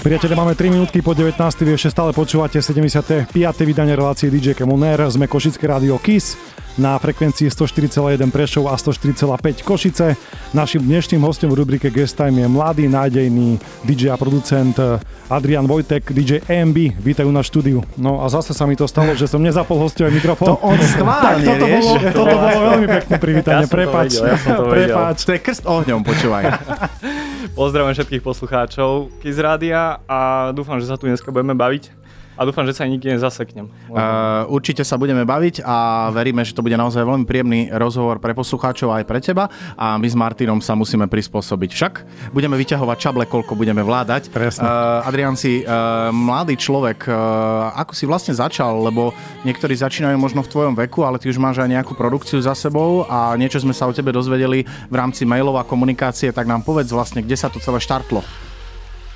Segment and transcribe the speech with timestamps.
[0.00, 1.36] Priatelia, máme 3 minútky po 19.
[1.60, 3.28] Vy ešte stále počúvate 75.
[3.68, 4.96] vydanie relácie DJ Kemoner.
[5.12, 6.40] Sme Košické rádio KIS
[6.80, 10.16] na frekvencii 104,1 Prešov a 104,5 Košice.
[10.56, 14.72] Našim dnešným hostom v rubrike Guest Time je mladý, nádejný DJ a producent
[15.28, 16.96] Adrian Vojtek, DJ AMB.
[16.96, 17.84] Vítajú na štúdiu.
[18.00, 20.56] No a zase sa mi to stalo, že som nezapol hostové mikrofón.
[20.56, 21.84] To on schválne, toto vieš?
[21.84, 23.64] Bolo, toto bolo veľmi pekné privítanie.
[23.64, 24.08] Ja to Prepač.
[24.16, 24.64] vedel, ja to.
[24.72, 25.16] Prepač.
[25.28, 26.44] To je krst ohňom, počúvaj.
[27.60, 31.99] Pozdravujem všetkých poslucháčov Kiz Rádia a dúfam, že sa tu dneska budeme baviť.
[32.40, 33.68] A dúfam, že sa nikdy nezaseknem.
[33.92, 38.32] Uh, určite sa budeme baviť a veríme, že to bude naozaj veľmi príjemný rozhovor pre
[38.32, 41.70] poslucháčov aj pre teba a my s Martinom sa musíme prispôsobiť.
[41.76, 41.92] Však
[42.32, 44.32] budeme vyťahovať čable, koľko budeme vládať.
[44.32, 44.64] Presne.
[44.64, 49.12] Uh, Adrian, si uh, mladý človek, uh, ako si vlastne začal, lebo
[49.44, 53.04] niektorí začínajú možno v tvojom veku, ale ty už máš aj nejakú produkciu za sebou
[53.04, 56.88] a niečo sme sa o tebe dozvedeli v rámci mailov a komunikácie, tak nám povedz
[56.88, 58.24] vlastne, kde sa to celé štartlo.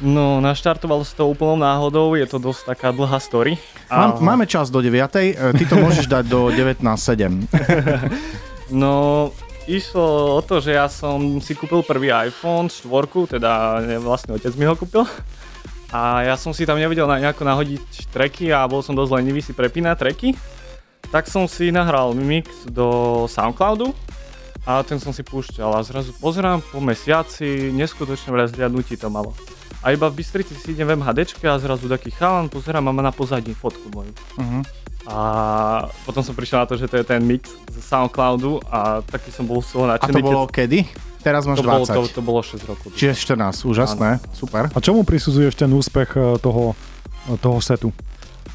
[0.03, 3.55] No, naštartovalo sa to úplnou náhodou, je to dosť taká dlhá story.
[3.87, 4.91] Mám, máme čas do 9.
[4.91, 7.47] e, Ty to môžeš dať do 19.7.
[8.73, 9.29] No,
[9.69, 14.57] išlo o to, že ja som si kúpil prvý iPhone 4, teda ne, vlastne otec
[14.57, 15.05] mi ho kúpil.
[15.93, 19.53] A ja som si tam nevedel nejako nahodiť tracky a bol som dosť lenivý si
[19.53, 20.33] prepínať tracky.
[21.13, 23.93] Tak som si nahral mix do Soundcloudu
[24.65, 29.37] a ten som si púšťal a zrazu pozerám po mesiaci, neskutočne veľa zliadnutí to malo.
[29.85, 33.03] A iba v Bystrici si idem v MHDčke a zrazu taký chalan, pozerám a má
[33.03, 34.13] na pozadí fotku moju.
[34.35, 34.63] Uh-huh.
[35.05, 35.17] A
[36.03, 39.45] potom som prišiel na to, že to je ten mix z Soundcloudu a taký som
[39.45, 40.17] bol z toho A nadšený.
[40.17, 40.89] to bolo kedy?
[41.21, 41.93] Teraz máš to, bolo, 20.
[41.93, 42.89] to, to bolo 6 rokov.
[42.93, 44.73] Čiže 14, úžasné, super.
[44.73, 46.73] A čomu prisuzuješ ten úspech e, toho,
[47.29, 47.93] e, toho setu?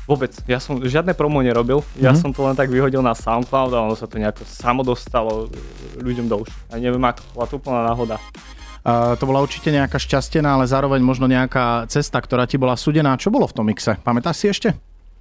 [0.06, 2.18] Vôbec, ja som žiadne promo nerobil, ja Mhm.
[2.18, 5.46] som to len tak vyhodil na Soundcloud a ono sa to nejako samo dostalo
[5.98, 6.58] ľuďom do uši.
[6.74, 8.18] A neviem ako, bola to úplná náhoda.
[9.16, 13.16] To bola určite nejaká šťastená, ale zároveň možno nejaká cesta, ktorá ti bola sudená.
[13.16, 13.98] Čo bolo v tom mixe?
[14.02, 14.70] Pamätáš si ešte?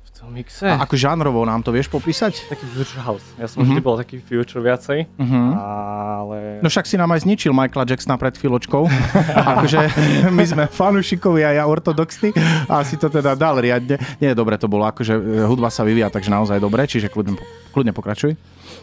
[0.04, 0.66] V tom mixe?
[0.66, 2.50] A ako žánrovo nám to vieš popísať?
[2.50, 3.22] Taký future house.
[3.38, 5.50] Ja som vždy bol taký future viacej, Uh-huh.
[5.54, 6.58] ale...
[6.58, 8.82] No však si nám aj zničil Michaela Jacksona pred chvíľočkou.
[9.54, 9.78] akože
[10.34, 12.34] my sme fanúšikovia, ja ortodoxní
[12.66, 13.94] a si to teda dal riadne.
[14.18, 17.38] Nie, dobre to bolo, akože e, hudba sa vyvíja, takže naozaj dobre, čiže kľudne,
[17.70, 18.34] kľudne pokračuj.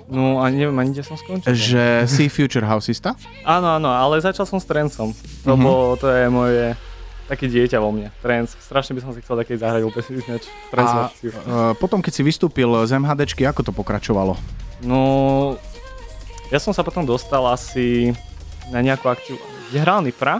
[0.05, 1.49] No a neviem ani, kde som skončil.
[1.49, 3.17] Že si future houseista?
[3.41, 5.49] Áno, áno, ale začal som s trancom, Mhm.
[5.49, 6.65] lebo to je moje
[7.25, 8.53] také dieťa vo mne, trance.
[8.61, 10.21] Strašne by som si chcel takej zahrať úplne
[10.69, 14.37] trance A uh, potom, keď si vystúpil z MHDčky, ako to pokračovalo?
[14.85, 15.57] No,
[16.53, 18.13] ja som sa potom dostal asi
[18.69, 19.41] na nejakú akciu,
[19.73, 20.37] kde hral Nifra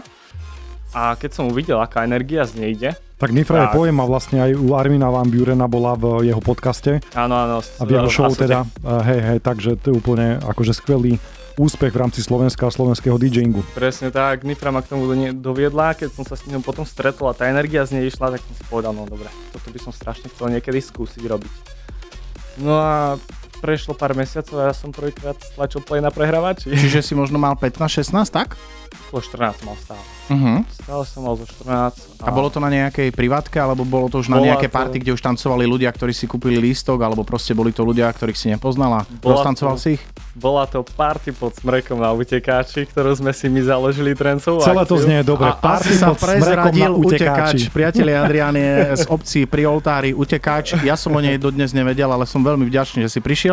[0.94, 4.44] a keď som uvidel, aká energia z nej ide, Tak Nifra je pojem a vlastne
[4.44, 7.64] aj u Armina Van Burena bola v jeho podcaste áno, áno.
[7.64, 11.16] a v jeho show teda, e, hej, hej, takže to je úplne akože skvelý
[11.56, 13.64] úspech v rámci Slovenska a slovenského DJingu.
[13.72, 17.32] Presne tak, Nifra ma k tomu do- doviedla, keď som sa s ním potom stretol
[17.32, 19.96] a tá energia z nej išla, tak som si povedal, no dobre, toto by som
[19.96, 21.52] strašne chcel niekedy skúsiť robiť.
[22.60, 23.16] No a
[23.56, 26.68] prešlo pár mesiacov a ja som prvýkrát stlačil play na prehrávači.
[26.68, 28.54] Čiže si možno mal 15-16, tak?
[29.08, 30.02] Okolo 14 mal stále.
[30.26, 30.58] Uh-huh.
[30.66, 32.18] Stále som mal zo 14.
[32.18, 34.96] A bolo to na nejakej privátke, alebo bolo to už na Bola nejaké to- party,
[34.98, 38.50] kde už tancovali ľudia, ktorí si kúpili lístok, alebo proste boli to ľudia, ktorých si
[38.50, 39.06] nepoznala?
[39.22, 40.02] Roztancoval to- si ich?
[40.34, 44.58] Bola to party pod smrekom na utekáči, ktorú sme si my založili trencov.
[44.60, 45.48] Celé to znie dobre.
[45.48, 47.70] A Party sa pod na prezradil utekáči.
[47.70, 47.72] utekáč.
[47.72, 50.74] Priatelia Adrian je z obci pri oltári utekáč.
[50.82, 53.45] Ja som o nej dodnes nevedel, ale som veľmi vďačný, že si prišiel,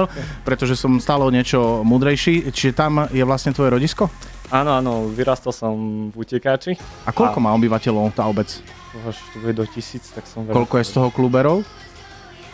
[0.43, 2.51] pretože som stále niečo múdrejší.
[2.51, 4.09] Čiže tam je vlastne tvoje rodisko?
[4.53, 5.73] Áno, áno, vyrastol som
[6.13, 6.77] v utekáči.
[7.07, 8.49] A koľko má obyvateľov tá obec?
[8.93, 10.45] Až to bude do tisíc, tak som.
[10.45, 11.65] Koľko je z toho kluberov?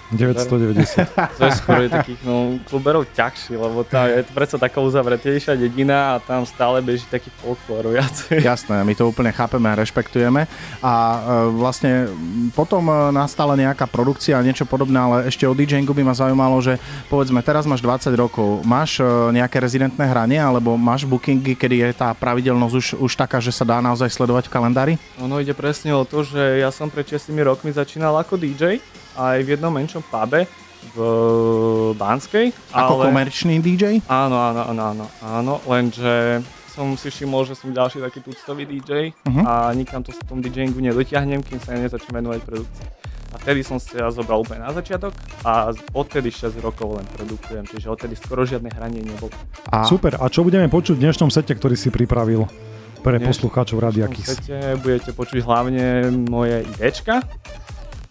[0.09, 1.05] 990.
[1.37, 6.17] To je skôr takých no, kluberov ťažší, lebo tá je to predsa taká uzavretejšia dedina
[6.17, 8.41] a tam stále beží taký folklór viacej.
[8.49, 10.49] Jasné, my to úplne chápeme a rešpektujeme.
[10.81, 11.19] A e,
[11.53, 12.09] vlastne
[12.57, 16.57] potom e, nastala nejaká produkcia a niečo podobné, ale ešte o DJingu by ma zaujímalo,
[16.57, 21.85] že povedzme, teraz máš 20 rokov, máš e, nejaké rezidentné hranie, alebo máš bookingy, kedy
[21.85, 24.93] je tá pravidelnosť už, už taká, že sa dá naozaj sledovať v kalendári?
[25.21, 28.81] Ono ide presne o to, že ja som pred 6 rokmi začínal ako DJ
[29.15, 30.45] aj v jednom menšom pube
[30.89, 30.97] v
[31.93, 32.51] Banskej.
[32.71, 33.99] Ako komerčný DJ?
[34.05, 36.39] Áno, áno, áno, áno, áno, lenže
[36.69, 39.41] som si všimol, že som ďalší taký tuctový DJ Mhm.
[39.41, 42.87] a nikam to s tom DJingu nedotiahnem, kým sa nezačnem venovať produkcii.
[43.29, 45.13] A vtedy som si ja zobral úplne na začiatok
[45.43, 49.29] a odtedy 6 rokov len produkujem, čiže odtedy skoro žiadne hranie nebolo.
[49.69, 50.17] A Super.
[50.17, 52.49] A čo budeme počuť v dnešnom sete, ktorý si pripravil
[52.99, 54.33] pre poslucháčov Radia V Kiss?
[54.33, 55.85] podstate budete počuť hlavne
[56.25, 57.21] moje idečka,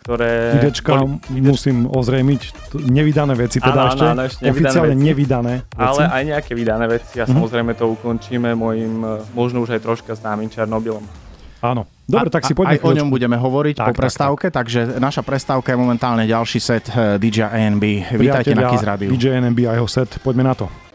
[0.08, 0.56] ktoré...
[0.56, 2.40] Idečka boli- musím ozrejmiť,
[2.80, 5.04] nevydané veci teda Áno, ešte, áno, ešte nevydané oficiálne veci.
[5.04, 5.76] nevydané veci.
[5.78, 7.30] Ale aj nejaké vydané veci a Mhm.
[7.30, 11.04] samozrejme to ukončíme mojim, e, možno už aj troška známym Černobylom.
[11.60, 11.84] Áno.
[12.08, 14.72] Dobre, tak si poďme Aj o ňom budeme hovoriť tak, po prestávke, tak, tak.
[14.72, 17.84] takže naša prestávka je momentálne ďalší set eh, DJ ANB.
[18.16, 19.12] Vítajte na Kiz Radio.
[19.12, 20.87] DJ ANB a jeho set, poďme na to.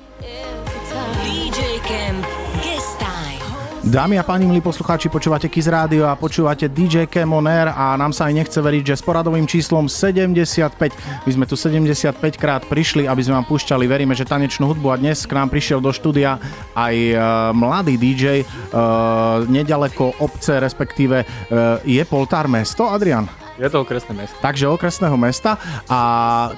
[3.83, 8.31] Dámy a páni, milí poslucháči, počúvate Kiz Rádio a počúvate DJ Kemoner a nám sa
[8.31, 13.19] aj nechce veriť, že s poradovým číslom 75, my sme tu 75 krát prišli, aby
[13.19, 14.87] sme vám púšťali, veríme, že tanečnú hudbu.
[14.87, 16.39] A dnes k nám prišiel do štúdia
[16.79, 17.19] aj uh,
[17.51, 23.42] mladý DJ uh, nedaleko obce, respektíve uh, je Poltár mesto, Adrian?
[23.63, 24.35] Je to okresné mesto.
[24.43, 25.55] Takže okresného mesta
[25.87, 25.99] a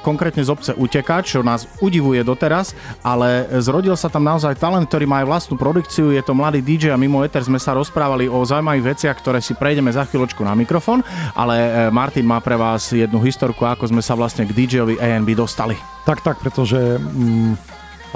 [0.02, 2.74] konkrétne z obce Utekač, čo nás udivuje doteraz,
[3.06, 6.90] ale zrodil sa tam naozaj talent, ktorý má aj vlastnú produkciu, je to mladý DJ
[6.90, 10.57] a mimo Ether sme sa rozprávali o zaujímavých veciach, ktoré si prejdeme za chvíľočku na
[10.57, 11.06] mikrofón,
[11.38, 15.38] ale e, Martin má pre vás jednu historku, ako sme sa vlastne k DJ-ovi ANB
[15.38, 15.78] dostali.
[16.10, 17.54] Tak, tak, pretože mm,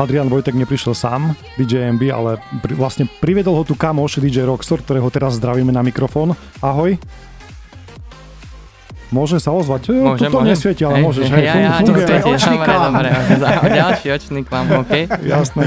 [0.01, 4.81] Adrian Vojtek neprišiel sám, DJ ANB, ale pri, vlastne priviedol ho tu kamoš DJ Rockstar,
[4.81, 6.33] ktorého teraz zdravíme na mikrofón.
[6.57, 6.97] Ahoj.
[9.09, 9.89] Môže sa ozvať.
[9.89, 11.25] E, môžem, to nesvieti, ale môžeš.
[11.33, 12.05] Hej, ja, ja, funguje.
[12.05, 13.09] To dobre,
[13.41, 14.93] dobre, ďalší očný klam, OK.
[15.25, 15.65] Jasné.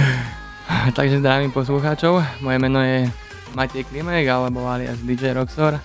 [0.97, 2.23] Takže zdravím poslucháčov.
[2.39, 3.11] Moje meno je
[3.59, 5.83] Matej Klimek, alebo alias DJ Roxor.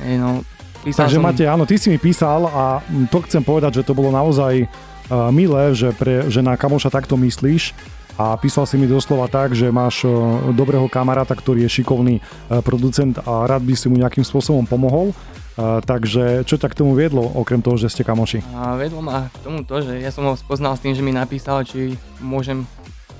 [0.00, 0.40] Hej, no,
[0.86, 1.24] Takže som...
[1.24, 2.78] Matej, áno, ty si mi písal a
[3.10, 7.18] to chcem povedať, že to bolo naozaj uh, milé, že, pre, že na kamoša takto
[7.18, 7.74] myslíš
[8.16, 10.14] a písal si mi doslova tak, že máš uh,
[10.54, 12.14] dobrého kamaráta, ktorý je šikovný
[12.62, 15.10] producent a rád by si mu nejakým spôsobom pomohol
[15.56, 18.44] takže čo ťa k tomu viedlo, okrem toho, že ste kamoši?
[18.52, 21.16] A viedlo ma k tomu to, že ja som ho spoznal s tým, že mi
[21.16, 22.68] napísal, či môžem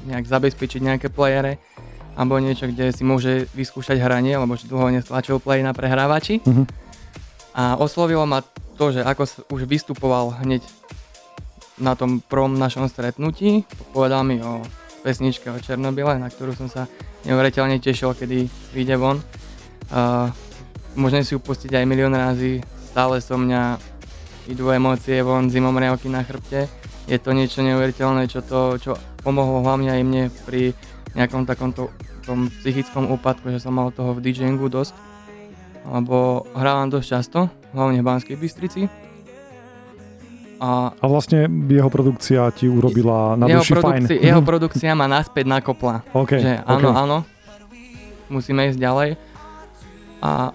[0.04, 1.56] nejak zabezpečiť nejaké playere
[2.16, 6.40] alebo niečo, kde si môže vyskúšať hranie, lebo že dlho nestlačil play na prehrávači.
[6.40, 6.64] Uh-huh.
[7.52, 8.40] A oslovilo ma
[8.80, 10.64] to, že ako už vystupoval hneď
[11.76, 14.64] na tom prvom našom stretnutí, povedal mi o
[15.04, 16.88] pesničke o Černobyle, na ktorú som sa
[17.28, 19.20] neuveriteľne tešil, kedy vyjde von.
[19.92, 20.32] Uh,
[20.96, 23.76] môžem si ju pustiť aj milión razy, stále so mňa
[24.48, 26.66] idú emócie von, zimom riavky na chrbte.
[27.06, 30.74] Je to niečo neuveriteľné, čo, to, čo pomohlo hlavne aj mne pri
[31.14, 31.92] nejakom takomto
[32.26, 34.92] tom psychickom úpadku, že som mal toho v DJingu dosť.
[35.86, 37.38] Lebo hrávam dosť často,
[37.70, 38.90] hlavne v Banskej Bystrici.
[40.58, 44.26] A, a vlastne jeho produkcia ti urobila na jeho duši produkci- fajn.
[44.26, 46.02] Jeho produkcia ma naspäť nakopla.
[46.10, 47.02] Okay, že áno, okay.
[47.06, 47.16] áno,
[48.26, 49.10] musíme ísť ďalej.
[50.24, 50.50] A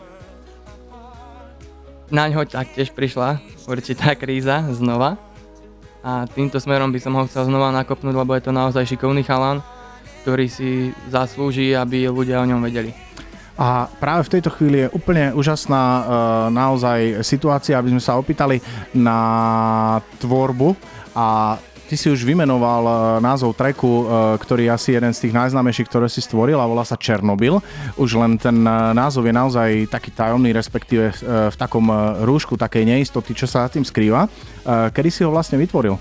[2.12, 5.16] na ňo taktiež prišla určitá kríza znova
[6.04, 9.64] a týmto smerom by som ho chcel znova nakopnúť, lebo je to naozaj šikovný chalan,
[10.22, 12.92] ktorý si zaslúži, aby ľudia o ňom vedeli.
[13.62, 16.04] A práve v tejto chvíli je úplne úžasná uh,
[16.50, 18.58] naozaj situácia, aby sme sa opýtali
[18.98, 19.20] na
[20.18, 20.74] tvorbu
[21.14, 21.60] a
[21.92, 25.92] Ty si už vymenoval e, názov treku, e, ktorý je asi jeden z tých najznámejších,
[25.92, 27.60] ktoré si stvoril a volá sa Černobyl.
[28.00, 31.12] Už len ten e, názov je naozaj taký tajomný, respektíve
[31.52, 31.92] v takom
[32.24, 34.32] rúšku takej neistoty, čo sa tým skrýva.
[34.64, 36.00] Kedy si ho vlastne vytvoril?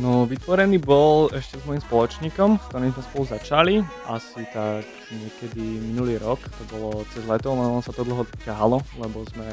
[0.00, 3.74] No, vytvorený bol ešte s mojim spoločníkom, s ktorým sme spolu začali,
[4.08, 8.80] asi tak niekedy minulý rok, to bolo cez leto, len on sa to dlho ťahalo,
[8.96, 9.44] lebo sme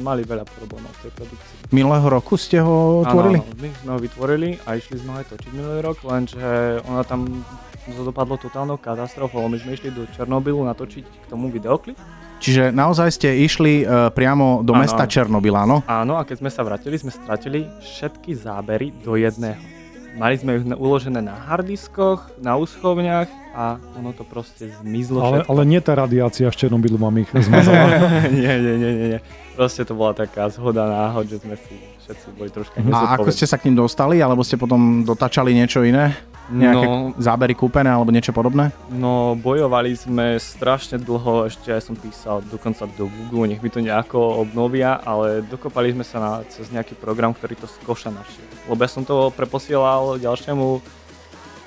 [0.00, 1.56] mali veľa problémov v tej produkcii.
[1.72, 3.40] Minulého roku ste ho tvorili?
[3.40, 6.44] Áno, my sme ho vytvorili a išli sme ho aj točiť minulý rok, lenže
[6.84, 7.42] ona tam
[7.90, 9.42] dopadlo totálnou katastrofou.
[9.48, 11.96] My sme išli do Černobylu natočiť k tomu videoklip.
[12.40, 15.84] Čiže naozaj ste išli uh, priamo do ano, mesta Černobyl, áno?
[15.84, 19.79] Áno, a keď sme sa vrátili, sme stratili všetky zábery do jedného.
[20.18, 25.62] Mali sme ich uložené na hardiskoch, na úschovniach a ono to proste zmizlo ale, Ale
[25.66, 27.98] nie tá radiácia z Černobylu mám ich zmazala.
[28.30, 29.20] nie, nie, nie, nie, nie.
[29.58, 31.74] Proste to bola taká zhoda náhod, že sme si
[32.10, 35.86] všetci boli troška A ako ste sa k ním dostali, alebo ste potom dotačali niečo
[35.86, 36.18] iné?
[36.50, 38.74] Nejaké no, zábery kúpené alebo niečo podobné?
[38.90, 43.78] No, bojovali sme strašne dlho, ešte aj som písal dokonca do Google, nech mi to
[43.78, 48.42] nejako obnovia, ale dokopali sme sa na, cez nejaký program, ktorý to z koša našiel.
[48.66, 50.82] Lebo ja som to preposielal ďalšiemu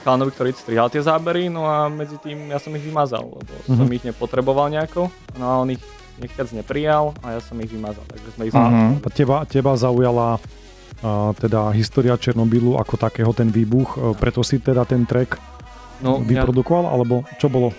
[0.04, 3.80] chalanovi, ktorý strihal tie zábery, no a medzi tým ja som ich vymazal, lebo mm-hmm.
[3.80, 5.08] som ich nepotreboval nejako,
[5.40, 5.84] no a on ich
[6.22, 9.02] nechťac neprijal a ja som ich vymazal, takže sme ich uh-huh.
[9.14, 14.86] Teba, teba zaujala uh, teda história Černobylu ako takého ten výbuch, uh, preto si teda
[14.86, 15.42] ten track
[16.04, 16.92] no, vyprodukoval, ja...
[16.94, 17.74] alebo čo bolo?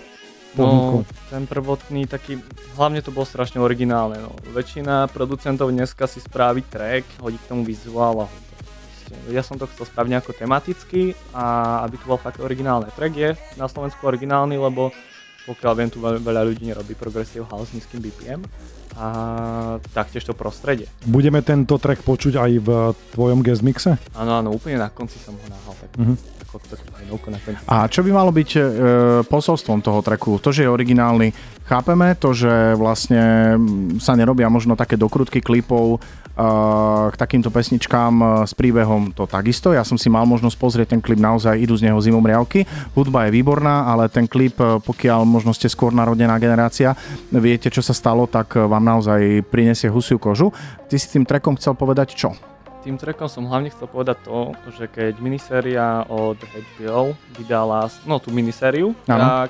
[0.55, 2.39] No, ten prvotný taký,
[2.79, 4.23] hlavne to bolo strašne originálne.
[4.23, 4.31] No.
[4.55, 8.27] Väčšina producentov dneska si spraví track, hodí k tomu vizuál a
[9.29, 12.89] ja som to chcel spraviť nejako tematicky a aby to bol fakt originálny.
[12.95, 14.95] Track je na Slovensku originálny, lebo
[15.45, 18.41] pokiaľ viem, tu veľa ľudí nerobí progressive house s nízkym BPM
[18.95, 19.07] a
[19.91, 20.87] taktiež to prostredie.
[21.03, 22.69] Budeme tento track počuť aj v
[23.11, 23.99] tvojom guest mixe?
[24.15, 26.17] Áno, áno, úplne na konci som ho nahal, tak uh-huh.
[27.67, 28.59] A čo by malo byť e,
[29.27, 30.39] posolstvom toho tracku?
[30.39, 31.35] To, že je originálny,
[31.65, 33.57] Chápeme to, že vlastne
[33.97, 35.97] sa nerobia možno také dokrutky klipov
[36.35, 39.71] k takýmto pesničkám uh, s príbehom to takisto.
[39.71, 42.67] Ja som si mal možnosť pozrieť ten klip naozaj, idú z neho zimom riavky.
[42.91, 46.91] Hudba je výborná, ale ten klip, uh, pokiaľ možno ste skôr narodená generácia,
[47.31, 50.51] viete, čo sa stalo, tak vám naozaj prinesie husiu kožu.
[50.91, 52.35] Ty si tým trekom chcel povedať čo?
[52.83, 58.29] Tým trekom som hlavne chcel povedať to, že keď miniséria od HBO vydala, no tú
[58.29, 59.49] minisériu, ano.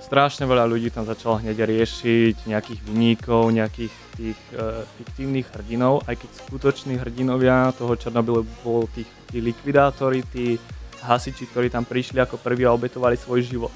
[0.00, 6.16] strašne veľa ľudí tam začalo hneď riešiť nejakých vyníkov, nejakých tých e, fiktívnych hrdinov, aj
[6.18, 10.56] keď skutoční hrdinovia toho Černobylu bol tých, tí likvidátori, tí
[11.04, 13.72] hasiči, ktorí tam prišli ako prví a obetovali svoj život.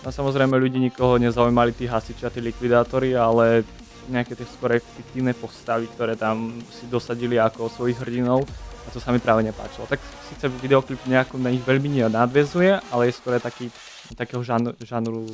[0.00, 3.64] No samozrejme ľudí nikoho nezaujímali tí hasiči a tí likvidátori, ale
[4.08, 8.48] nejaké tie skôr fiktívne postavy, ktoré tam si dosadili ako svojich hrdinov
[8.84, 9.84] a to sa mi práve nepáčilo.
[9.86, 10.00] Tak
[10.32, 13.68] síce videoklip nejako na nich veľmi nadvezuje, ale je skôr taký
[14.14, 15.26] takého žánru, žánru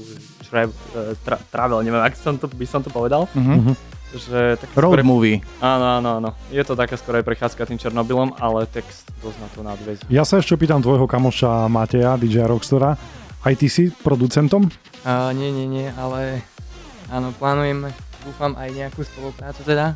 [0.45, 0.71] šreb,
[1.25, 3.28] tra, travel, neviem, ak som to, by som to povedal.
[3.33, 3.76] Mm-hmm.
[4.16, 5.45] Že tak Road skore, movie.
[5.61, 6.30] Áno, áno, áno.
[6.49, 10.09] Je to také skoro aj prechádzka tým Černobylom, ale text dosť na to nadväzuje.
[10.09, 12.97] Ja sa ešte pýtam tvojho kamoša Mateja, DJ Rockstora.
[13.45, 14.73] Aj ty si producentom?
[15.04, 16.42] Uh, nie, nie, nie, ale
[17.12, 17.92] áno, plánujeme,
[18.25, 19.95] dúfam aj nejakú spoluprácu teda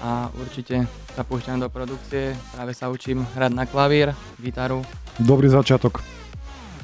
[0.00, 4.80] a určite sa púšťam do produkcie, práve sa učím hrať na klavír, gitaru.
[5.20, 6.19] Dobrý začiatok.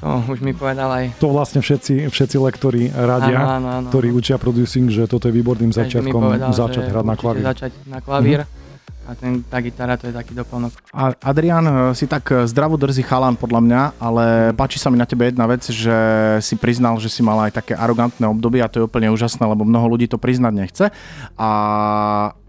[0.01, 1.05] To už mi povedal aj.
[1.17, 3.87] To vlastne všetci, všetci lektori radia, áno, áno, áno.
[3.89, 7.43] ktorí učia producing, že toto je výborným začiatkom povedal, začať hrať na klavír.
[7.43, 8.41] začať na klavír.
[8.45, 8.65] Mm-hmm.
[9.07, 10.75] A ten, tá gitara to je taký doplnok.
[10.91, 14.99] A Adrian, eh, si tak eh, zdravo drzý chalan podľa mňa, ale páči sa mi
[14.99, 15.95] na tebe jedna vec, že
[16.43, 19.63] si priznal, že si mal aj také arogantné obdobie a to je úplne úžasné, lebo
[19.63, 20.85] mnoho ľudí to priznať nechce.
[21.39, 21.49] A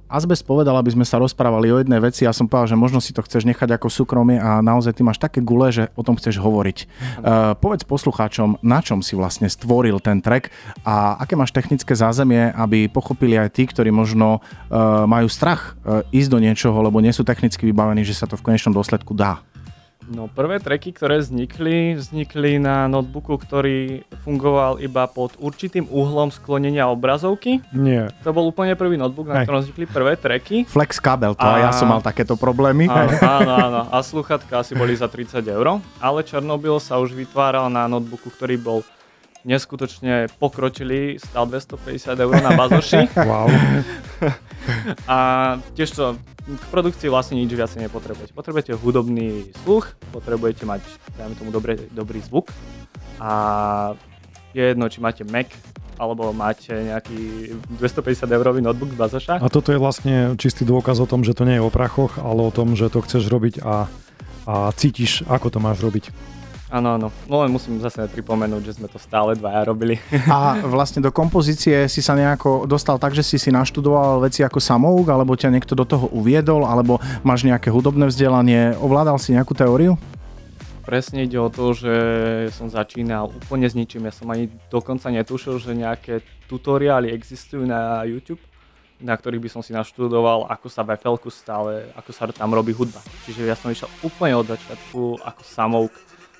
[0.09, 2.25] Azbest povedal, aby sme sa rozprávali o jednej veci.
[2.25, 5.21] Ja som povedal, že možno si to chceš nechať ako súkromie a naozaj ty máš
[5.21, 6.79] také gule, že o tom chceš hovoriť.
[7.21, 10.49] Uh, povedz poslucháčom, na čom si vlastne stvoril ten track
[10.81, 16.01] a aké máš technické zázemie, aby pochopili aj tí, ktorí možno uh, majú strach uh,
[16.09, 19.45] ísť do niečoho, lebo nie sú technicky vybavení, že sa to v konečnom dôsledku dá.
[20.09, 26.89] No prvé tracky, ktoré vznikli, vznikli na notebooku, ktorý fungoval iba pod určitým uhlom sklonenia
[26.89, 27.61] obrazovky.
[27.77, 28.09] Nie.
[28.25, 30.65] To bol úplne prvý notebook, na ktorom vznikli prvé tracky.
[30.65, 31.69] Flex kabel, to a...
[31.69, 32.89] ja som mal takéto problémy.
[32.89, 33.81] Áno, áno, áno.
[33.93, 35.85] A sluchatka asi boli za 30 eur.
[36.01, 38.81] Ale Černobyl sa už vytváral na notebooku, ktorý bol
[39.47, 43.11] neskutočne pokročili, stal 250 eur na bazoši.
[43.29, 43.47] wow.
[45.07, 45.19] a
[45.79, 46.05] tiež to
[46.49, 48.33] k produkcii vlastne nič viac nepotrebujete.
[48.33, 50.83] Potrebujete hudobný sluch, potrebujete mať,
[51.21, 52.51] dajme tomu, dobré, dobrý zvuk
[53.21, 53.31] a
[54.57, 55.53] je jedno, či máte Mac
[55.99, 59.35] alebo máte nejaký 250 eurový notebook z bazoša.
[59.43, 62.47] A toto je vlastne čistý dôkaz o tom, že to nie je o prachoch, ale
[62.47, 63.91] o tom, že to chceš robiť a,
[64.47, 66.15] a cítiš, ako to máš robiť.
[66.69, 67.09] Áno, áno.
[67.25, 69.97] No len musím zase pripomenúť, že sme to stále dvaja robili.
[70.29, 74.61] A vlastne do kompozície si sa nejako dostal tak, že si si naštudoval veci ako
[74.61, 79.57] samouk, alebo ťa niekto do toho uviedol, alebo máš nejaké hudobné vzdelanie, ovládal si nejakú
[79.57, 79.97] teóriu?
[80.85, 81.95] Presne ide o to, že
[82.53, 84.09] som začínal úplne s ničím.
[84.09, 86.21] Ja som ani dokonca netušil, že nejaké
[86.53, 88.41] tutoriály existujú na YouTube
[88.99, 92.75] na ktorých by som si naštudoval, ako sa v FL stále, ako sa tam robí
[92.75, 92.99] hudba.
[93.23, 95.95] Čiže ja som išiel úplne od začiatku ako samouk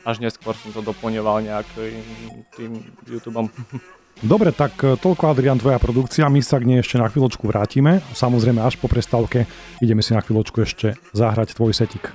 [0.09, 2.01] až neskôr som to doplňoval nejakým
[2.57, 3.53] tým YouTubeom.
[4.19, 8.03] Dobre, tak e, toľko Adrian, tvoja produkcia, my sa k nej ešte na chvíľočku vrátime.
[8.17, 9.47] Samozrejme až po prestávke
[9.79, 12.11] ideme si na chvíľočku ešte zahrať tvoj setik.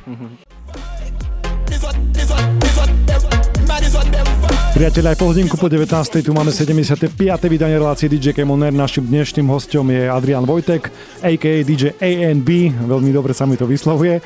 [4.74, 5.86] Priatelia, aj po hodinku po 19.
[6.26, 7.14] tu máme 75.
[7.46, 8.74] vydanie relácie DJ Kemoner.
[8.74, 10.90] Našim dnešným hostom je Adrian Vojtek,
[11.22, 11.62] a.k.a.
[11.62, 12.50] DJ ANB.
[12.90, 14.18] Veľmi dobre sa mi to vyslovuje.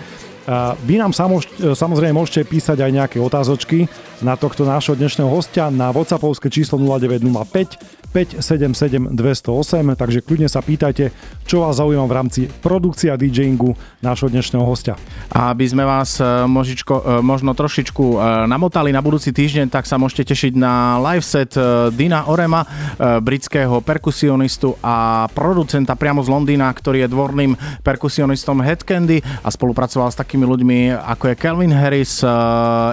[0.88, 3.84] Vy nám samozrejme môžete písať aj nejaké otázočky
[4.24, 11.12] na tohto nášho dnešného hostia na WhatsAppovské číslo 0905 577 208, takže kľudne sa pýtajte,
[11.44, 14.96] čo vás zaujíma v rámci produkcia DJingu nášho dnešného hostia.
[15.28, 19.84] A aby sme vás e, možičko, e, možno trošičku e, namotali na budúci týždeň, tak
[19.86, 21.60] sa môžete tešiť na live set
[21.94, 22.64] Dina Orema,
[22.98, 27.52] britského perkusionistu a producenta priamo z Londýna, ktorý je dvorným
[27.84, 32.22] perkusionistom Headcandy a spolupracoval s takými ľuďmi ako je Calvin Harris,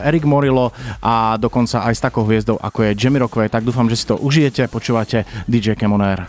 [0.05, 3.49] Eric Morillo a dokonca aj s takou hviezdou ako je Jamie Rockway.
[3.53, 6.25] Tak dúfam, že si to užijete, počúvate počúvate DJ Cam On Air.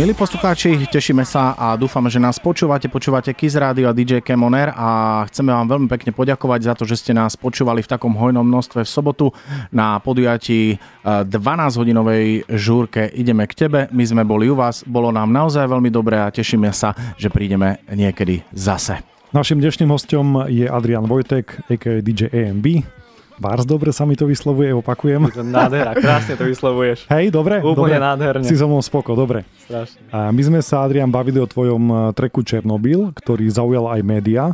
[0.00, 2.88] Milí poslucháči, tešíme sa a dúfame, že nás počúvate.
[2.88, 6.72] Počúvate Kiz Radio a DJ Cam On Air a chceme vám veľmi pekne poďakovať za
[6.72, 9.26] to, že ste nás počúvali v takom hojnom množstve v sobotu
[9.68, 13.80] na podujatí 12-hodinovej eh, žúrke Ideme k tebe.
[13.92, 17.84] My sme boli u vás, bolo nám naozaj veľmi dobré a tešíme sa, že prídeme
[17.92, 19.04] niekedy zase.
[19.36, 22.00] Našim dnešným hostom je Adrian Vojtek, a.k.a.
[22.00, 23.01] DJ AMB
[23.40, 25.28] Bars, dobre sa mi to vyslovuje, opakujem.
[25.32, 27.08] Je to nádhera, krásne to vyslovuješ.
[27.08, 27.60] Hej, dobre?
[27.60, 27.96] Úplne dobre.
[27.98, 28.44] nádherne.
[28.44, 29.48] Si so mnou spoko, dobre.
[29.68, 30.00] Strašne.
[30.12, 34.44] A my sme sa, Adrian, bavili o tvojom eh, treku Černobyl, ktorý zaujal aj média.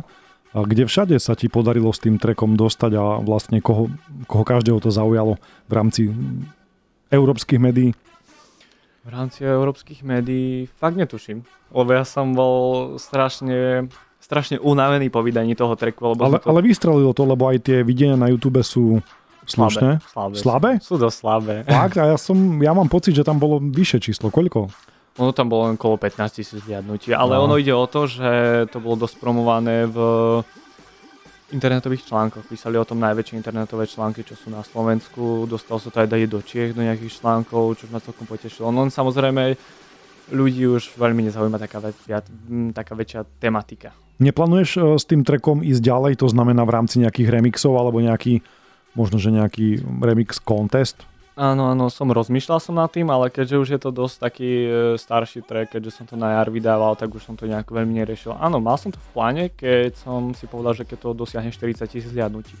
[0.49, 3.93] A kde všade sa ti podarilo s tým trekom dostať a vlastne koho,
[4.25, 5.37] koho každého to zaujalo
[5.69, 6.01] v rámci
[7.13, 7.93] európskych médií?
[9.05, 13.89] V rámci európskych médií fakt netuším, lebo ja som bol strašne,
[14.29, 16.13] strašne unavený po vydaní toho treku.
[16.13, 16.53] Lebo Ale, to...
[16.53, 19.01] ale vystrelilo to, lebo aj tie videnia na YouTube sú
[19.49, 19.97] slušné.
[20.05, 20.35] Slabé.
[20.37, 20.71] Slabé?
[20.77, 21.55] Sú dosť slabé.
[21.65, 21.97] Fakt?
[21.97, 24.29] A ja, som, ja mám pocit, že tam bolo vyššie číslo.
[24.29, 24.69] Koľko?
[25.17, 27.49] Ono tam bolo len okolo 15 tisíc zliadnutí, ale No.
[27.49, 28.29] ono ide o to, že
[28.69, 29.97] to bolo dosť promované v
[31.49, 32.45] internetových článkoch.
[32.45, 35.49] Písali o tom najväčšie internetové články, čo sú na Slovensku.
[35.49, 38.69] Dostalo sa to aj do Čiech, do nejakých článkov, čo ma celkom potešilo.
[38.69, 39.57] No samozrejme,
[40.29, 41.81] ľudí už veľmi nezaujíma taká,
[42.49, 43.93] m, taká väčšia tematika.
[44.19, 48.43] Neplánuješ eh, s tým trekom ísť ďalej, to znamená v rámci nejakých remixov alebo nejaký,
[48.93, 51.03] možno že nejaký remix contest?
[51.39, 54.69] Áno, áno, som rozmýšľal som nad tým, ale keďže už je to dosť taký e,
[54.99, 58.35] starší track, keďže som to na jar vydával, tak už som to nejak veľmi neriešil.
[58.35, 61.79] Áno, mal som to v pláne, keď som si povedal, že keď to dosiahne 40
[61.87, 62.59] tisíc zliadnutí.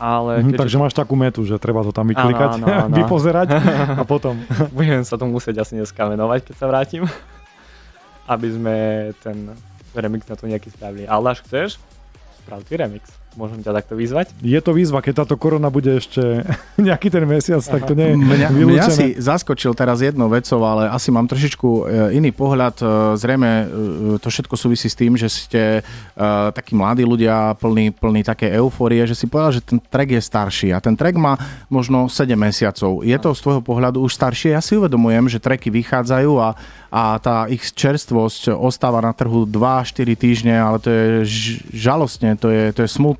[0.00, 2.94] Ale Mhm, keďže takže máš takú metu, že treba to tam vyklikať, áno, áno.
[2.96, 3.52] vypozerať
[4.00, 4.40] a potom.
[4.76, 7.04] budem sa tomu musieť asi dneska venovať, keď sa vrátim,
[8.32, 8.76] aby sme
[9.20, 9.52] ten
[9.92, 11.04] remix na to nejaký spravili.
[11.04, 11.76] Ale až chceš,
[12.40, 13.04] sprav ty remix.
[13.30, 14.34] Môžem ťa takto vyzvať?
[14.42, 16.42] Je to výzva, keď táto korona bude ešte
[16.82, 18.90] nejaký ten mesiac, tak to nie je Mňa, mňa vylúčené.
[18.90, 21.80] si zaskočil teraz jednou vecou, ale asi mám trošičku e,
[22.18, 22.76] iný pohľad.
[22.78, 22.84] E,
[23.14, 23.64] Zrejme e,
[24.18, 25.62] to všetko súvisí s tým, že ste
[26.52, 30.68] takí mladí ľudia plní, plní také eufórie, že si povedal, že ten track je starší
[30.74, 33.00] a ten track má možno 7 mesiacov.
[33.00, 34.52] Je to z tvojho pohľadu už staršie?
[34.52, 36.48] Ja si uvedomujem, že tracky vychádzajú a,
[36.90, 42.50] a tá ich čerstvosť ostáva na trhu 2-4 týždne, ale to je ž- žalostne, to
[42.50, 43.19] je, to je smutné.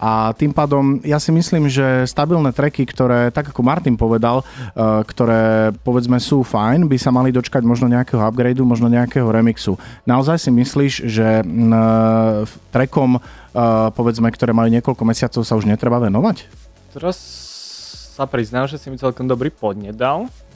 [0.00, 5.04] A tým pádom ja si myslím, že stabilné tracky, ktoré, tak ako Martin povedal, uh,
[5.06, 9.78] ktoré povedzme sú fajn, by sa mali dočkať možno nejakého upgradeu, možno nejakého remixu.
[10.04, 16.02] Naozaj si myslíš, že uh, trackom, uh, povedzme, ktoré majú niekoľko mesiacov, sa už netreba
[16.02, 16.50] venovať?
[16.90, 17.16] Teraz
[18.20, 19.96] sa priznám, že si mi celkom dobrý podnet.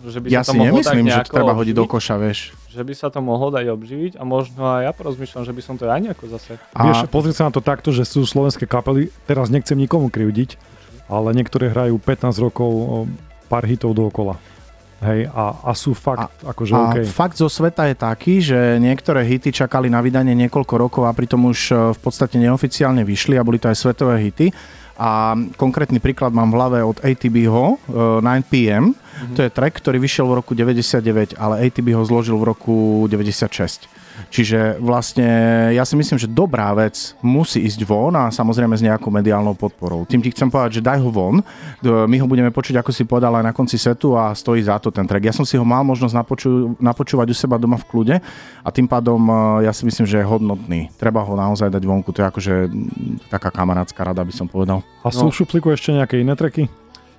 [0.05, 2.53] Že by Ja sa to si mohlo nemyslím, že to treba hodiť do koša, vieš.
[2.69, 5.75] Že by sa to mohlo dať obživiť a možno aj ja porozmýšľam, že by som
[5.81, 6.61] to aj nejako zase...
[6.77, 10.61] A Vieš, pozri sa na to takto, že sú slovenské kapely, teraz nechcem nikomu krivdiť,
[11.09, 13.09] ale niektoré hrajú 15 rokov
[13.49, 14.37] pár hitov dookola.
[15.05, 16.97] Hej, a, a sú fakt, a, akože a OK.
[17.05, 21.45] fakt zo sveta je taký, že niektoré hity čakali na vydanie niekoľko rokov a pritom
[21.45, 24.49] už e, v podstate neoficiálne vyšli a boli to aj svetové hity.
[24.95, 28.95] A konkrétny príklad mám v hlave od ATB ho, e, 9pm.
[29.35, 32.77] To je track, ktorý vyšiel v roku 99, ale ATB ho zložil v roku
[33.11, 33.87] 96.
[34.31, 35.29] Čiže vlastne
[35.74, 40.07] ja si myslím, že dobrá vec musí ísť von a samozrejme s nejakou mediálnou podporou.
[40.07, 41.42] Tým ti chcem povedať, že daj ho von,
[41.85, 44.90] my ho budeme počuť, ako si povedal, aj na konci setu a stojí za to
[44.90, 45.22] ten track.
[45.22, 48.16] Ja som si ho mal možnosť napoču- napočúvať u seba doma v kľude
[48.62, 49.35] a tým pádom e,
[49.66, 50.90] ja si myslím, že je hodnotný.
[50.98, 52.55] Treba ho naozaj dať vonku, to je akože
[53.31, 54.83] taká kamarátska rada, by som povedal.
[55.03, 56.66] A sú v šuplíku ešte nejaké iné treky,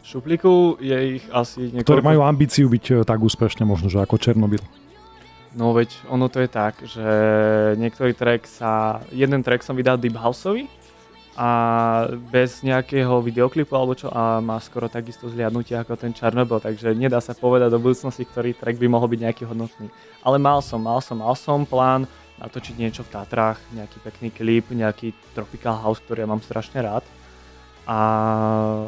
[0.03, 2.10] V šuplíku je ich asi ktoré niekoľko...
[2.13, 4.62] majú ambíciu byť e, tak úspešne možno, že ako Černobyl.
[5.56, 7.08] No veď ono to je tak, že
[7.80, 10.68] niektorý track sa, jeden track som vydal Deep Houseovi
[11.36, 11.50] a
[12.32, 17.24] bez nejakého videoklipu alebo čo a má skoro takisto zliadnutie ako ten Chernobyl, takže nedá
[17.24, 19.88] sa povedať do budúcnosti, ktorý track by mohol byť nejaký hodnotný.
[20.24, 22.04] Ale mal som, mal som, mal som plán
[22.36, 27.04] natočiť niečo v Tatrách, nejaký pekný klip, nejaký Tropical House, ktorý ja mám strašne rád.
[27.88, 27.98] A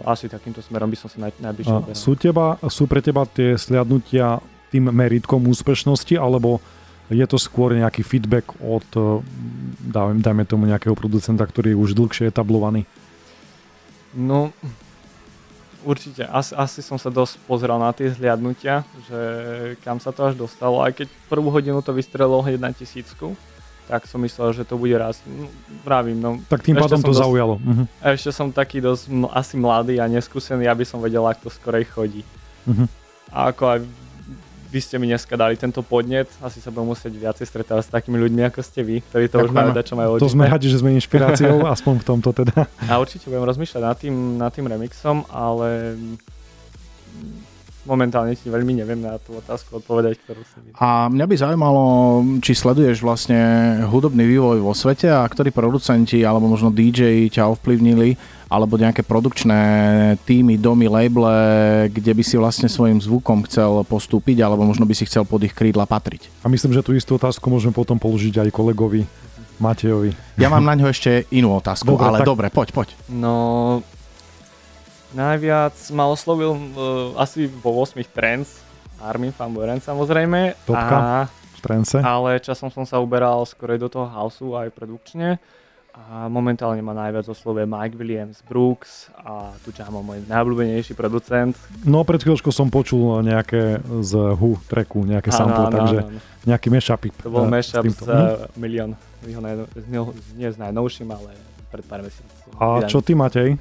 [0.10, 1.96] asi takýmto smerom by som sa naj, najbližšie uberal.
[1.96, 6.60] sú, teba, sú pre teba tie sliadnutia tým meritkom úspešnosti, alebo
[7.08, 9.24] je to skôr nejaký feedback od, e,
[9.88, 12.84] dajme, dajme tomu nejakého producenta, ktorý je už dlhšie etablovaný?
[14.12, 14.52] No,
[15.88, 16.28] určite.
[16.28, 19.20] Asi, asi som sa dosť pozeral na tie zliadnutia, že
[19.88, 20.84] kam sa to až dostalo.
[20.84, 23.40] Aj keď prvú hodinu to vystrelilo hneď na tisícku,
[23.88, 25.24] tak som myslel, že to bude raz.
[25.24, 25.48] No,
[25.88, 26.44] vravím, no.
[26.52, 27.56] Tak tým pádom to dosť- zaujalo.
[28.04, 31.88] A ešte som taký dosť asi mladý a neskúsený, aby som vedel, ako to skorej
[31.88, 32.22] chodí.
[32.68, 32.84] Mhm.
[33.32, 33.80] A ako aj
[34.68, 38.20] vy ste mi dneska dali tento podnet, asi sa budem musieť viacej stretávať s takými
[38.20, 39.72] ľuďmi, ako ste vy, ktorí to už Ďakujeme.
[39.72, 42.68] majú, čo majú To sme radi, že sme inšpiráciou, aspoň v tomto teda.
[42.92, 45.96] A určite budem rozmýšľať nad tým, nad tým remixom, ale
[47.88, 50.70] momentálne ti veľmi neviem na tú otázku odpovedať, ktorú si vy.
[50.76, 51.84] A mňa by zaujímalo,
[52.44, 53.40] či sleduješ vlastne
[53.88, 59.60] hudobný vývoj vo svete a ktorí producenti alebo možno DJ ťa ovplyvnili alebo nejaké produkčné
[60.24, 61.36] týmy, domy, labele,
[61.92, 65.52] kde by si vlastne svojim zvukom chcel postúpiť alebo možno by si chcel pod ich
[65.52, 66.32] krídla patriť.
[66.44, 69.04] A myslím, že tú istú otázku môžeme potom položiť aj kolegovi
[69.58, 70.14] Matejovi.
[70.38, 72.88] Ja mám na ňo ešte inú otázku, Dobre, ale tak- dobre, poď, poď.
[73.10, 73.34] No,
[75.16, 78.60] Najviac ma oslovil uh, asi vo 8 Trends,
[79.00, 80.58] Armin van Buren samozrejme.
[80.68, 80.98] Topka.
[80.98, 81.98] A, v trence.
[81.98, 85.42] ale časom som sa uberal skorej do toho houseu aj produkčne.
[85.98, 91.58] A momentálne ma najviac oslovuje Mike Williams, Brooks a tu Jamo, môj najobľúbenejší producent.
[91.82, 96.22] No pred chvíľočkou som počul nejaké z Hu tracku, nejaké sample, takže áno.
[96.46, 97.02] nejaký mashup.
[97.26, 98.94] To bol eh, mashup s uh, Milion.
[99.26, 99.90] Jeho najno, z
[100.38, 101.34] nie s najnovším, ale
[101.74, 102.46] pred pár mesiacov.
[102.62, 103.58] A čo ty, Matej?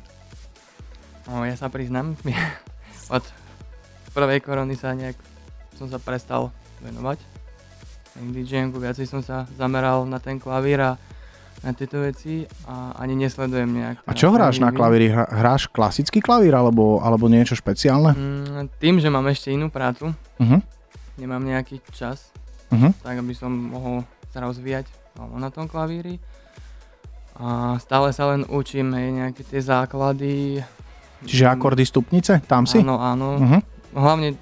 [1.27, 2.15] No, ja sa priznám,
[3.17, 3.25] od
[4.15, 5.19] prvej korony sa nejak
[5.77, 7.21] som sa prestal venovať
[8.17, 10.93] DJingu, viacej som sa zameral na ten klavír a
[11.65, 13.97] na tieto veci a ani nesledujem nejak.
[14.05, 15.09] A čo hráš na klavíri?
[15.09, 18.13] Hráš klasický klavír alebo, alebo niečo špeciálne?
[18.13, 20.61] Mm, tým, že mám ešte inú prácu, Uh-huh.
[21.17, 22.29] nemám nejaký čas,
[22.69, 22.93] Uh-huh.
[23.01, 24.85] tak aby som mohol sa rozvíjať
[25.17, 26.21] na tom klavíri.
[27.41, 30.61] A stále sa len učím hej, nejaké tie základy.
[31.27, 32.41] Čiže akordy stupnice?
[32.47, 32.79] Tam si?
[32.81, 33.37] Áno, áno.
[33.37, 33.61] Uh-huh.
[33.93, 34.39] Hlavne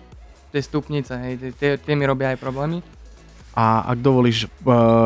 [0.53, 2.79] tie stupnice, hej, tie, tie, mi robia aj problémy.
[3.55, 4.49] A ak dovolíš, eh,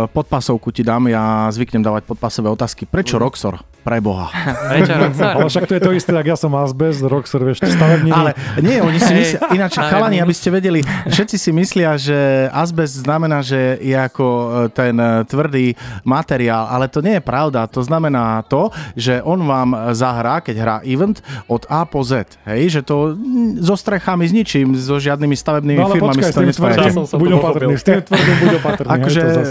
[0.08, 2.88] podpasovku ti dám, ja zvyknem dávať podpasové otázky.
[2.88, 3.22] Prečo Mhm.
[3.22, 3.54] Roxor?
[3.88, 4.28] Preboha.
[4.76, 5.32] Prečo Roxor?
[5.32, 8.12] Ale však to je to isté, ak ja som Asbest, Roxor, vieš, stavebniny.
[8.12, 13.00] Ale nie, oni si myslia, ináč chalani, aby ste vedeli, všetci si myslia, že azbest
[13.08, 14.46] znamená, že je ako e,
[14.76, 15.72] ten e, tvrdý
[16.04, 17.64] materiál, ale to nie je pravda.
[17.72, 22.36] To znamená to, že on vám zahrá, keď hrá event, od A po Z.
[22.44, 26.28] Hej, že to mm, so strechami s ničím, so žiadnymi stavebnými No ale firmami počkaj,
[26.28, 28.90] s tým tvrdým buď opatrný, s tým tvrdým buď opatrný.
[29.00, 29.42] Akože, e,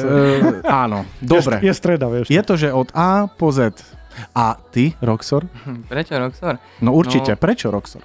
[0.62, 1.58] áno, dobre.
[1.66, 2.30] Je, je streda, vieš.
[2.30, 3.97] Je to, že od A po Z.
[4.32, 5.46] A ty, Roxor?
[5.86, 6.58] Prečo Roxor?
[6.80, 7.32] No určite.
[7.32, 7.40] No.
[7.40, 8.02] Prečo Roxor?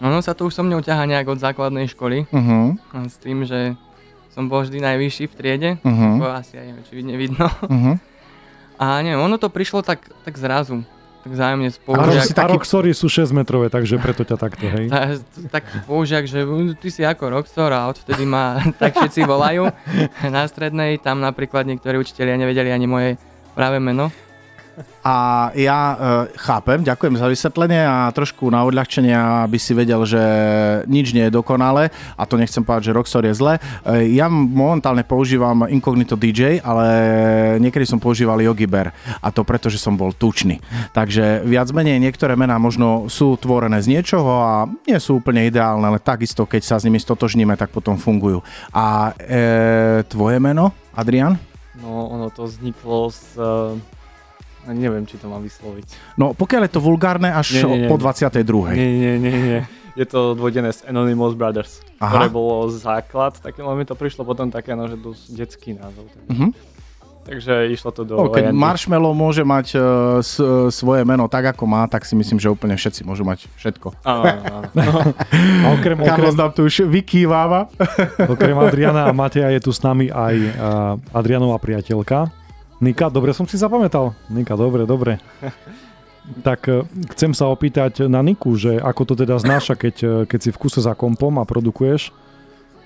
[0.00, 3.76] Ono sa to už so mnou ťaha nejak od základnej školy, Uh-huh, s tým, že
[4.30, 7.44] som bol vždy najvyšší v triede, uh-huh, to asi aj nevidne vidno.
[7.44, 8.00] uh-huh.
[8.74, 10.80] A neviem, ono to prišlo tak, tak zrazu,
[11.20, 12.24] tak zájemne Ale spolužiak.
[12.24, 14.88] si A taký- Roxory sú 6 metrové, takže preto ťa takto, hej.
[14.94, 15.20] Ta,
[15.52, 19.68] tak spolužiak, že "U, ty si ako Roxor a odvtedy ma tak všetci volajú.
[20.24, 23.10] Na strednej tam napríklad niektorí učitelia nevedeli ani moje
[23.52, 24.08] práve meno.
[25.00, 25.96] A ja e,
[26.36, 29.16] chápem, ďakujem za vysvetlenie a trošku na odľahčenie,
[29.48, 30.20] aby si vedel, že
[30.84, 31.88] nič nie je dokonalé
[32.20, 33.56] a to nechcem povedať, že Roxor je zle.
[33.56, 36.86] E, ja momentálne používam Incognito DJ, ale
[37.64, 38.92] niekedy som používal Yogi Bear
[39.24, 40.60] a to preto, že som bol tučný.
[40.92, 45.88] Takže viac menej niektoré mená možno sú tvorené z niečoho a nie sú úplne ideálne,
[45.88, 48.44] ale takisto, keď sa s nimi stotožníme, tak potom fungujú.
[48.76, 51.40] A e, tvoje meno, Adrian?
[51.80, 53.40] No, ono to vzniklo z...
[53.40, 53.99] Uh,
[54.68, 56.16] neviem, či to mám vysloviť.
[56.20, 57.88] No pokiaľ je to vulgárne až Nie, nie, nie.
[57.88, 58.76] po 22.
[58.76, 59.60] Nie, nie, nie, nie.
[59.98, 62.08] Je to dvojené z Anonymous Brothers, Aha.
[62.14, 66.06] ktoré bolo základ, také, mi to prišlo potom také, no, že dosť detský názov.
[66.14, 66.24] Tak.
[66.30, 66.48] Mhm.
[67.20, 68.48] Takže išlo to do No, keď.
[68.48, 72.48] Marshmallow môže mať uh, s, uh, svoje meno tak, ako má, tak si myslím, že
[72.48, 73.92] úplne všetci môžu mať všetko.
[74.08, 75.12] Áno, áno, áno.
[75.64, 77.68] A okrem, okrem, Carlos nám tu už vykýváva.
[78.24, 82.32] okrem Adriana a Mateja je tu s nami aj uh, Adrianová priateľka.
[82.80, 84.16] Nika, dobre som si zapamätal?
[84.32, 85.20] Nika, dobre, dobre.
[86.30, 86.84] Tak eh,
[87.16, 90.60] chcem sa opýtať na Niku, že ako to teda znáša, keď, eh, keď si v
[90.60, 92.12] kuse za kompom a produkuješ.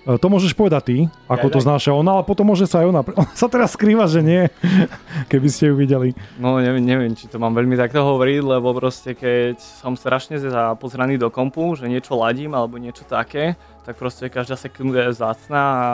[0.07, 0.97] Eh, To môžeš povedať ty,
[1.29, 3.01] ako Ja, to znáša ona, ale potom môže sa aj ona.
[3.21, 4.49] Ona sa teraz skrýva, že nie,
[5.33, 6.15] keby ste ju videli.
[6.41, 11.19] No neviem, neviem, či to mám veľmi takto hovoriť, lebo proste keď som strašne zapozraný
[11.19, 15.89] do kompu, že niečo ladím alebo niečo také, tak proste každá sekunda je zácná a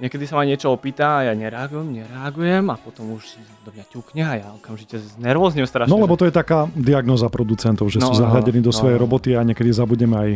[0.00, 4.22] niekedy sa ma niečo opýta a ja nereagujem, nereagujem a potom už do mňa ťukne
[4.22, 5.88] a ja okamžite znervóznem strašne.
[5.88, 8.76] No lebo to je taká diagnoza producentov, že No, sú no, zahľadení do no.
[8.76, 10.30] svojej roboty a niekedy zabudneme aj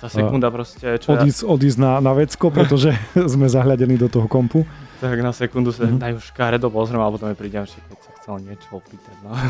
[0.00, 2.96] tá sekunda proste, čo ja, odísť, odísť na, na vecko, pretože
[3.32, 4.64] sme zahľadení do toho kompu.
[4.98, 5.86] tak na sekundu sa Mhm.
[5.86, 6.00] mm-hmm.
[6.00, 9.16] dajú škaredo pozriem a potom mi prídem, že keď sa chcel niečo opýtať.
[9.20, 9.36] No.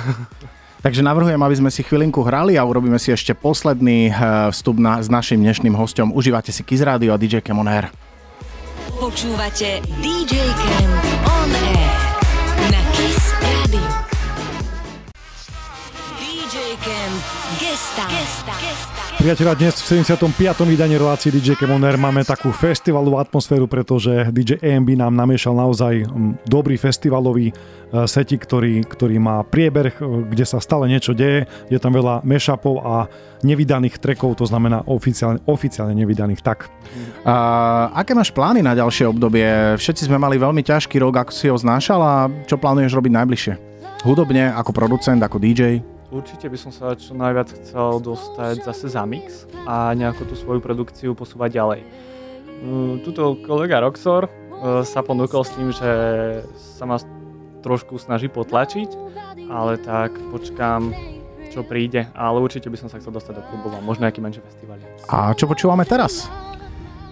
[0.80, 4.96] Takže navrhujem, aby sme si chvilinku hrali a urobíme si ešte posledný uh, vstup na,
[4.98, 6.09] s našim dnešným hostom.
[6.09, 7.92] Užívate si Kiz Radio a DJ Kemon Air.
[9.10, 11.94] Počúvate DJ Camp On Air
[12.70, 13.82] na Kiss Radio.
[16.22, 17.18] DJ Camp
[17.58, 18.06] Gesta.
[18.06, 18.54] Gesta.
[18.62, 18.99] Gesta.
[19.20, 20.33] Priatelia, dnes v 75.
[20.64, 26.48] vydaní relácii DJ Kemoner máme takú festivalovú atmosféru, pretože DJ AMB nám namiešal naozaj mm,
[26.48, 27.54] dobrý festivalový e,
[28.09, 31.44] setik, ktorý, ktorý má prieber, e, kde sa stále niečo deje.
[31.68, 33.12] Je tam veľa mashupov a
[33.44, 36.40] nevydaných trackov, to znamená oficiálne, oficiálne nevydaných.
[36.40, 36.72] Tak,
[37.20, 39.76] Uh, aké máš plány na ďalšie obdobie?
[39.76, 42.14] Všetci sme mali veľmi ťažký rok, ako si ho znášal a
[42.48, 43.54] čo plánuješ robiť najbližšie?
[44.09, 45.85] Hudobne, ako producent, ako DJ?
[46.10, 50.58] Určite by som sa čo najviac chcel dostať zase za mix a nejako tú svoju
[50.58, 51.80] produkciu posúvať ďalej.
[52.66, 55.90] Mm, Tuto kolega Roxor eh, sa ponúkol s tým, že
[56.58, 56.98] sa ma
[57.62, 58.90] trošku snaží potlačiť,
[59.52, 60.90] ale tak počkám
[61.50, 64.38] čo príde, ale určite by som sa chcel dostať do klubov a možno nejaký menší
[64.42, 64.78] festival.
[65.10, 66.30] A čo počúvame teraz?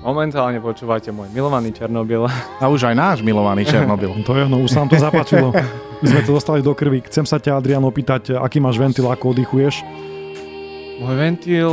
[0.09, 2.25] Momentálne počúvate môj milovaný Černobyl.
[2.65, 4.17] A už aj náš milovaný Černobyl.
[4.25, 5.53] To je, no už sa nám to zapáčilo.
[6.01, 7.05] My sme to dostali do krvi.
[7.05, 9.85] Chcem sa ťa, Adrian, opýtať, aký máš ventil, ako oddychuješ?
[11.05, 11.69] Môj ventil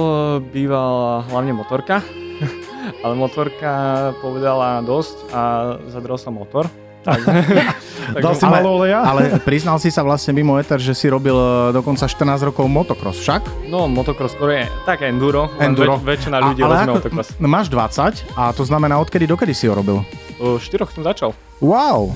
[0.52, 2.04] býval hlavne motorka,
[3.08, 3.72] ale motorka
[4.20, 5.42] povedala dosť a
[5.88, 6.68] zadrel som motor.
[8.06, 9.02] Tak, Dal si Ale- malo oleja?
[9.02, 13.18] Ale priznal si sa vlastne mimo Ether, že si robil e, dokonca 14 rokov motocross,
[13.18, 13.66] však?
[13.66, 15.98] No, motocross je tak enduro, Enduro.
[15.98, 17.34] Väč- väčšina ľudí A- ale ako- motocross.
[17.40, 20.06] Máš 20 a to znamená odkedy dokedy si ho robil?
[20.38, 21.34] U štyroch som začal.
[21.58, 22.14] Wow,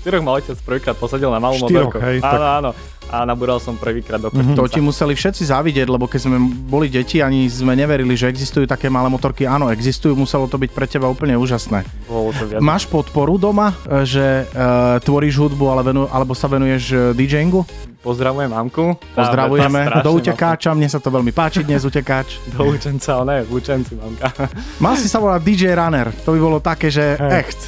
[0.00, 1.98] štyroch ma otec prvýkrát posadil na Štyroch, motorku.
[1.98, 2.70] áno, tak- áno.
[3.08, 4.52] A nabúral som prvýkrát do Mhm.
[4.52, 6.36] to ti museli všetci závidieť, lebo keď sme
[6.68, 9.48] boli deti, ani sme neverili, že existujú také malé motorky.
[9.48, 11.88] Áno, existujú, muselo to byť pre teba úplne úžasné.
[12.04, 12.60] Bolo to viac.
[12.60, 17.64] Máš podporu doma, e, že uh, tvoríš hudbu ale venu, alebo sa venuješ e, DJingu?
[17.98, 18.94] Pozdravujem mamku.
[19.12, 22.38] Pozdravujeme tá do utekáča, mne sa to veľmi páči dnes utekáč.
[22.54, 24.30] Do učenca, ale ne, v učenci mamka.
[24.78, 27.30] Mal si sa volať DJ Runner, to by bolo také, že Hej.
[27.42, 27.60] echt.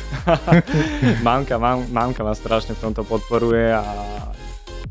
[1.27, 3.83] mamka, mam, mamka ma strašne v tomto podporuje a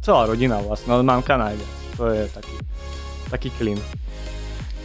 [0.02, 1.72] celá rodina vlastne, ale mamka najviac.
[2.00, 2.56] To je taký,
[3.30, 3.80] taký klin.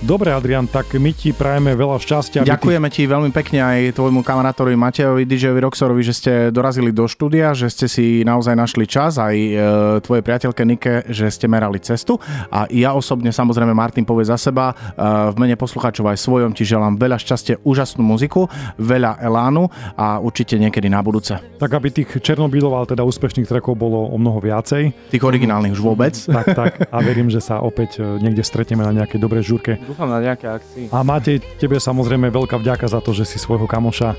[0.05, 2.39] Dobre, Adrian, tak my ti prajeme veľa šťastia.
[2.39, 6.93] aby ty- Ďakujeme ti veľmi pekne aj tvojmu kamarátovi Matejovi, DJovi Roxorovi, že ste dorazili
[6.93, 9.57] do štúdia, že ste si naozaj našli čas, aj e,
[10.05, 12.21] tvojej priateľke Nike, že ste merali cestu.
[12.53, 15.01] A ja osobne, samozrejme, Martin povie za seba, e,
[15.33, 18.45] v mene poslucháčov aj svojom ti želám veľa šťastia, úžasnú muziku,
[18.77, 21.33] veľa elánu a určite niekedy na budúce.
[21.57, 25.09] Tak aby tých Černobylov, ale teda úspešných trackov bolo o mnoho viacej.
[25.09, 26.13] Tých originálnych už vôbec.
[26.13, 26.73] Tak, tak.
[26.93, 29.81] A verím, že sa opäť e, niekde stretneme na nejakej dobrej žúrke.
[29.95, 30.91] Dúfam na nejaké akcii.
[30.91, 34.17] A Matej, tebe samozrejme veľká vďaka za to, že si svojho kamoša e,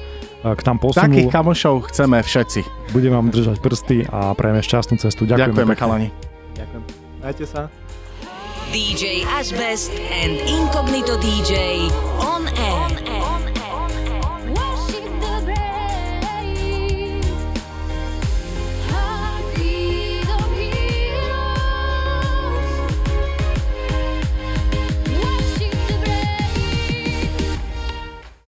[0.55, 1.35] k nám Takých posunul.
[1.35, 2.61] kamošov chceme všetci.
[2.95, 5.27] Budem vám držať prsty a prajeme šťastnú cestu.
[5.27, 5.81] Ďakujeme, Ďakujeme, pekne.
[5.83, 6.07] chalani.
[6.55, 6.83] Ďakujem.
[7.19, 7.61] Majte sa.
[8.71, 11.85] DJ Asbest and Incognito DJ
[12.17, 12.87] on air.
[13.19, 13.54] On air.